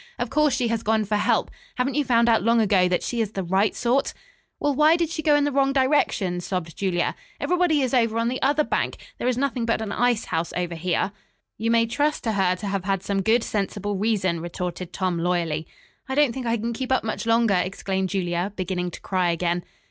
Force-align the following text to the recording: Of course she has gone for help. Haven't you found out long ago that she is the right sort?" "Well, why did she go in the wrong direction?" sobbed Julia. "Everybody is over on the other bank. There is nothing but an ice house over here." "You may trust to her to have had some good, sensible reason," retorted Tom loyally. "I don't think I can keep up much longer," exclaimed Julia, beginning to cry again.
Of 0.17 0.31
course 0.31 0.55
she 0.55 0.69
has 0.69 0.81
gone 0.81 1.05
for 1.05 1.17
help. 1.17 1.51
Haven't 1.75 1.93
you 1.93 2.03
found 2.03 2.27
out 2.27 2.41
long 2.41 2.59
ago 2.59 2.87
that 2.87 3.03
she 3.03 3.21
is 3.21 3.33
the 3.33 3.43
right 3.43 3.75
sort?" 3.75 4.15
"Well, 4.59 4.73
why 4.73 4.95
did 4.95 5.11
she 5.11 5.21
go 5.21 5.35
in 5.35 5.43
the 5.43 5.51
wrong 5.51 5.73
direction?" 5.73 6.39
sobbed 6.41 6.75
Julia. 6.75 7.13
"Everybody 7.39 7.83
is 7.83 7.93
over 7.93 8.17
on 8.17 8.27
the 8.27 8.41
other 8.41 8.63
bank. 8.63 8.97
There 9.19 9.27
is 9.27 9.37
nothing 9.37 9.63
but 9.63 9.79
an 9.79 9.91
ice 9.91 10.25
house 10.25 10.53
over 10.57 10.73
here." 10.73 11.11
"You 11.59 11.69
may 11.69 11.85
trust 11.85 12.23
to 12.23 12.31
her 12.31 12.55
to 12.55 12.65
have 12.65 12.85
had 12.85 13.03
some 13.03 13.21
good, 13.21 13.43
sensible 13.43 13.95
reason," 13.95 14.39
retorted 14.39 14.91
Tom 14.91 15.19
loyally. 15.19 15.67
"I 16.09 16.15
don't 16.15 16.33
think 16.33 16.47
I 16.47 16.57
can 16.57 16.73
keep 16.73 16.91
up 16.91 17.03
much 17.03 17.27
longer," 17.27 17.53
exclaimed 17.63 18.09
Julia, 18.09 18.53
beginning 18.55 18.89
to 18.89 19.01
cry 19.01 19.29
again. 19.29 19.63